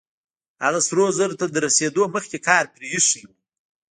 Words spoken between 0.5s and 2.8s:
هغه سرو زرو ته تر رسېدو مخکې کار